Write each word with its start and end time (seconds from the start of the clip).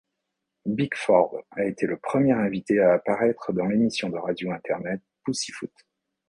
Bickford 0.65 1.45
a 1.51 1.65
été 1.65 1.85
le 1.85 1.95
premier 1.95 2.31
invité 2.31 2.79
à 2.79 2.93
apparaître 2.93 3.53
dans 3.53 3.65
l'émission 3.67 4.09
de 4.09 4.17
radio 4.17 4.49
Internet 4.49 4.99
Pussyfoot. 5.23 5.69